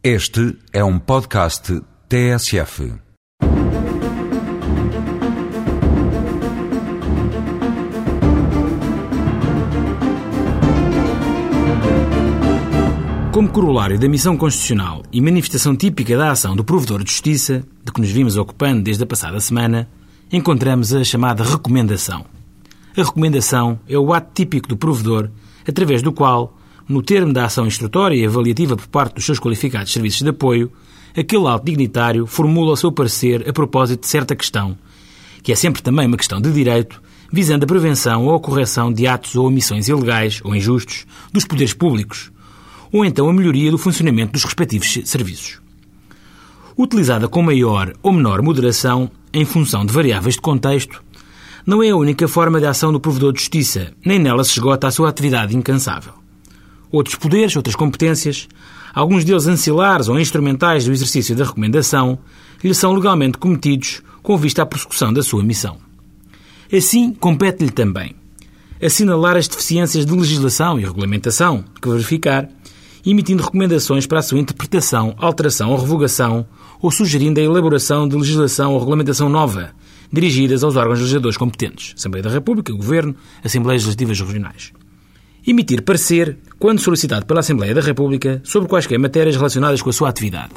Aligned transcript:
Este 0.00 0.56
é 0.72 0.84
um 0.84 0.96
podcast 0.96 1.82
TSF. 2.08 2.94
Como 13.32 13.48
corolário 13.48 13.98
da 13.98 14.08
missão 14.08 14.36
constitucional 14.36 15.02
e 15.12 15.20
manifestação 15.20 15.74
típica 15.74 16.16
da 16.16 16.30
ação 16.30 16.54
do 16.54 16.62
provedor 16.62 17.02
de 17.02 17.10
justiça, 17.10 17.64
de 17.84 17.90
que 17.90 18.00
nos 18.00 18.10
vimos 18.12 18.36
ocupando 18.36 18.84
desde 18.84 19.02
a 19.02 19.06
passada 19.06 19.40
semana, 19.40 19.88
encontramos 20.32 20.94
a 20.94 21.02
chamada 21.02 21.42
recomendação. 21.42 22.24
A 22.96 23.02
recomendação 23.02 23.80
é 23.88 23.98
o 23.98 24.14
ato 24.14 24.30
típico 24.32 24.68
do 24.68 24.76
provedor, 24.76 25.28
através 25.66 26.02
do 26.02 26.12
qual 26.12 26.56
no 26.88 27.02
termo 27.02 27.32
da 27.32 27.44
ação 27.44 27.66
instrutória 27.66 28.16
e 28.16 28.24
avaliativa 28.24 28.74
por 28.74 28.86
parte 28.86 29.16
dos 29.16 29.24
seus 29.24 29.38
qualificados 29.38 29.92
serviços 29.92 30.22
de 30.22 30.30
apoio, 30.30 30.72
aquele 31.14 31.46
alto 31.46 31.66
dignitário 31.66 32.26
formula 32.26 32.72
o 32.72 32.76
seu 32.76 32.90
parecer 32.90 33.46
a 33.46 33.52
propósito 33.52 34.00
de 34.00 34.06
certa 34.06 34.34
questão, 34.34 34.76
que 35.42 35.52
é 35.52 35.54
sempre 35.54 35.82
também 35.82 36.06
uma 36.06 36.16
questão 36.16 36.40
de 36.40 36.50
direito, 36.50 37.02
visando 37.30 37.64
a 37.64 37.66
prevenção 37.66 38.24
ou 38.24 38.34
a 38.34 38.40
correção 38.40 38.90
de 38.90 39.06
atos 39.06 39.36
ou 39.36 39.46
omissões 39.46 39.86
ilegais 39.86 40.40
ou 40.42 40.56
injustos 40.56 41.04
dos 41.30 41.44
poderes 41.44 41.74
públicos, 41.74 42.32
ou 42.90 43.04
então 43.04 43.28
a 43.28 43.32
melhoria 43.34 43.70
do 43.70 43.76
funcionamento 43.76 44.32
dos 44.32 44.44
respectivos 44.44 44.98
serviços. 45.04 45.60
Utilizada 46.76 47.28
com 47.28 47.42
maior 47.42 47.92
ou 48.02 48.12
menor 48.12 48.40
moderação, 48.40 49.10
em 49.30 49.44
função 49.44 49.84
de 49.84 49.92
variáveis 49.92 50.36
de 50.36 50.40
contexto, 50.40 51.02
não 51.66 51.82
é 51.82 51.90
a 51.90 51.96
única 51.96 52.26
forma 52.26 52.58
de 52.58 52.66
ação 52.66 52.90
do 52.90 53.00
provedor 53.00 53.34
de 53.34 53.40
justiça, 53.40 53.92
nem 54.02 54.18
nela 54.18 54.42
se 54.42 54.52
esgota 54.52 54.86
a 54.86 54.90
sua 54.90 55.10
atividade 55.10 55.54
incansável 55.54 56.14
outros 56.90 57.16
poderes, 57.16 57.56
outras 57.56 57.76
competências, 57.76 58.48
alguns 58.94 59.24
deles 59.24 59.46
ancilares 59.46 60.08
ou 60.08 60.18
instrumentais 60.18 60.84
do 60.84 60.92
exercício 60.92 61.36
da 61.36 61.44
recomendação, 61.44 62.18
lhe 62.62 62.74
são 62.74 62.92
legalmente 62.92 63.38
cometidos 63.38 64.02
com 64.22 64.36
vista 64.36 64.62
à 64.62 64.66
prossecução 64.66 65.12
da 65.12 65.22
sua 65.22 65.42
missão. 65.42 65.78
Assim, 66.72 67.12
compete-lhe 67.14 67.70
também 67.70 68.14
assinalar 68.82 69.36
as 69.36 69.48
deficiências 69.48 70.06
de 70.06 70.12
legislação 70.12 70.78
e 70.78 70.84
regulamentação 70.84 71.64
que 71.80 71.88
verificar, 71.88 72.48
emitindo 73.04 73.42
recomendações 73.42 74.06
para 74.06 74.20
a 74.20 74.22
sua 74.22 74.38
interpretação, 74.38 75.14
alteração 75.18 75.70
ou 75.70 75.78
revogação, 75.78 76.46
ou 76.80 76.90
sugerindo 76.90 77.40
a 77.40 77.42
elaboração 77.42 78.06
de 78.06 78.14
legislação 78.14 78.72
ou 78.72 78.78
regulamentação 78.78 79.28
nova, 79.28 79.72
dirigidas 80.12 80.62
aos 80.62 80.76
órgãos 80.76 81.00
legisladores 81.00 81.36
competentes, 81.36 81.94
Assembleia 81.96 82.22
da 82.22 82.30
República, 82.30 82.72
Governo, 82.72 83.16
Assembleias 83.42 83.82
Legislativas 83.82 84.20
Regionais 84.20 84.77
emitir 85.50 85.82
parecer, 85.82 86.36
quando 86.58 86.80
solicitado 86.80 87.24
pela 87.24 87.40
Assembleia 87.40 87.74
da 87.74 87.80
República, 87.80 88.40
sobre 88.44 88.68
quaisquer 88.68 88.98
matérias 88.98 89.36
relacionadas 89.36 89.80
com 89.80 89.88
a 89.88 89.92
sua 89.92 90.10
atividade. 90.10 90.52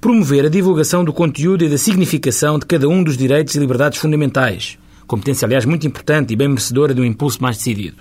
Promover 0.00 0.46
a 0.46 0.48
divulgação 0.48 1.04
do 1.04 1.12
conteúdo 1.12 1.64
e 1.64 1.68
da 1.68 1.78
significação 1.78 2.58
de 2.58 2.66
cada 2.66 2.88
um 2.88 3.02
dos 3.02 3.16
direitos 3.16 3.54
e 3.54 3.58
liberdades 3.58 4.00
fundamentais, 4.00 4.78
competência, 5.06 5.46
aliás, 5.46 5.64
muito 5.64 5.86
importante 5.86 6.32
e 6.32 6.36
bem 6.36 6.48
merecedora 6.48 6.92
de 6.92 7.00
um 7.00 7.04
impulso 7.04 7.42
mais 7.42 7.56
decidido. 7.56 7.96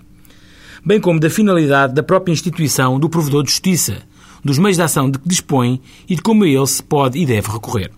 Bem 0.86 1.00
como 1.00 1.20
da 1.20 1.30
finalidade 1.30 1.94
da 1.94 2.04
própria 2.04 2.34
instituição 2.34 3.00
do 3.00 3.10
provedor 3.10 3.44
de 3.44 3.52
justiça, 3.52 3.98
dos 4.44 4.58
meios 4.58 4.78
de 4.78 4.84
ação 4.84 5.10
de 5.10 5.20
que 5.20 5.28
dispõe 5.28 5.82
e 6.08 6.16
de 6.16 6.22
como 6.22 6.44
a 6.44 6.48
ele 6.48 6.68
se 6.68 6.82
pode 6.82 7.20
e 7.20 7.26
deve 7.26 7.50
recorrer 7.50 7.92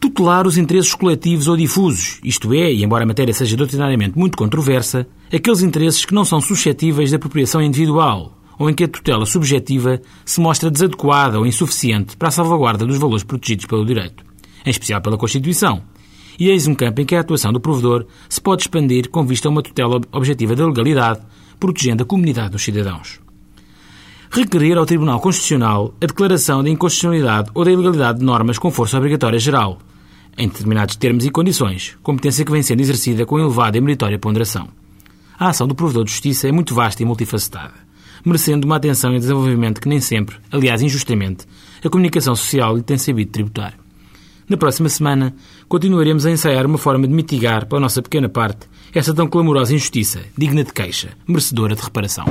tutelar 0.00 0.46
os 0.46 0.56
interesses 0.56 0.94
coletivos 0.94 1.48
ou 1.48 1.56
difusos, 1.56 2.20
isto 2.22 2.52
é, 2.54 2.72
e 2.72 2.84
embora 2.84 3.04
a 3.04 3.06
matéria 3.06 3.34
seja 3.34 3.56
doutrinariamente 3.56 4.18
muito 4.18 4.38
controversa, 4.38 5.06
aqueles 5.32 5.62
interesses 5.62 6.04
que 6.04 6.14
não 6.14 6.24
são 6.24 6.40
suscetíveis 6.40 7.10
de 7.10 7.16
apropriação 7.16 7.60
individual 7.60 8.34
ou 8.58 8.68
em 8.68 8.74
que 8.74 8.84
a 8.84 8.88
tutela 8.88 9.24
subjetiva 9.24 10.00
se 10.24 10.40
mostra 10.40 10.70
desadequada 10.70 11.38
ou 11.38 11.46
insuficiente 11.46 12.16
para 12.16 12.28
a 12.28 12.32
salvaguarda 12.32 12.84
dos 12.84 12.98
valores 12.98 13.22
protegidos 13.22 13.66
pelo 13.66 13.84
direito, 13.84 14.24
em 14.66 14.70
especial 14.70 15.00
pela 15.00 15.16
Constituição. 15.16 15.82
E 16.38 16.48
eis 16.48 16.66
um 16.66 16.74
campo 16.74 17.00
em 17.00 17.04
que 17.04 17.14
a 17.14 17.20
atuação 17.20 17.52
do 17.52 17.60
provedor 17.60 18.06
se 18.28 18.40
pode 18.40 18.62
expandir 18.62 19.10
com 19.10 19.24
vista 19.24 19.48
a 19.48 19.50
uma 19.50 19.62
tutela 19.62 20.00
objetiva 20.12 20.56
da 20.56 20.66
legalidade, 20.66 21.20
protegendo 21.58 22.02
a 22.02 22.06
comunidade 22.06 22.50
dos 22.50 22.62
cidadãos 22.62 23.20
requerer 24.30 24.76
ao 24.76 24.86
Tribunal 24.86 25.20
Constitucional 25.20 25.94
a 26.00 26.06
declaração 26.06 26.62
da 26.62 26.70
inconstitucionalidade 26.70 27.50
ou 27.54 27.64
da 27.64 27.72
ilegalidade 27.72 28.18
de 28.18 28.24
normas 28.24 28.58
com 28.58 28.70
força 28.70 28.98
obrigatória 28.98 29.38
geral, 29.38 29.78
em 30.38 30.48
determinados 30.48 30.96
termos 30.96 31.26
e 31.26 31.30
condições, 31.30 31.96
competência 32.02 32.44
que 32.44 32.52
vem 32.52 32.62
sendo 32.62 32.80
exercida 32.80 33.26
com 33.26 33.38
elevada 33.38 33.76
e 33.76 33.80
meritória 33.80 34.18
ponderação. 34.18 34.68
A 35.38 35.48
ação 35.48 35.66
do 35.66 35.74
provedor 35.74 36.04
de 36.04 36.12
justiça 36.12 36.48
é 36.48 36.52
muito 36.52 36.74
vasta 36.74 37.02
e 37.02 37.06
multifacetada, 37.06 37.74
merecendo 38.24 38.64
uma 38.64 38.76
atenção 38.76 39.14
e 39.14 39.18
desenvolvimento 39.18 39.80
que 39.80 39.88
nem 39.88 40.00
sempre, 40.00 40.36
aliás 40.50 40.80
injustamente, 40.80 41.44
a 41.84 41.90
comunicação 41.90 42.34
social 42.36 42.76
lhe 42.76 42.82
tem 42.82 42.96
sabido 42.96 43.32
tributar. 43.32 43.74
Na 44.48 44.56
próxima 44.56 44.88
semana, 44.88 45.34
continuaremos 45.68 46.24
a 46.24 46.30
ensaiar 46.30 46.64
uma 46.64 46.78
forma 46.78 47.06
de 47.06 47.12
mitigar, 47.12 47.66
pela 47.66 47.80
nossa 47.80 48.00
pequena 48.00 48.28
parte, 48.28 48.66
essa 48.94 49.12
tão 49.12 49.26
clamorosa 49.26 49.74
injustiça, 49.74 50.20
digna 50.36 50.64
de 50.64 50.72
queixa, 50.72 51.10
merecedora 51.26 51.74
de 51.74 51.82
reparação. 51.82 52.24